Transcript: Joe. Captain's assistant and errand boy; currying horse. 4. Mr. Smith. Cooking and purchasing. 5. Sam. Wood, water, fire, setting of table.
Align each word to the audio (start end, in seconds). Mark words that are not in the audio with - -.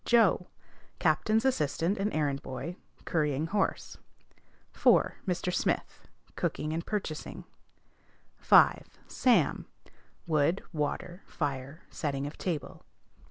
Joe. 0.03 0.47
Captain's 0.97 1.45
assistant 1.45 1.99
and 1.99 2.11
errand 2.11 2.41
boy; 2.41 2.75
currying 3.05 3.45
horse. 3.45 3.97
4. 4.71 5.17
Mr. 5.27 5.53
Smith. 5.53 6.07
Cooking 6.35 6.73
and 6.73 6.83
purchasing. 6.83 7.43
5. 8.39 8.97
Sam. 9.05 9.67
Wood, 10.25 10.63
water, 10.73 11.21
fire, 11.27 11.83
setting 11.91 12.25
of 12.25 12.35
table. 12.39 12.83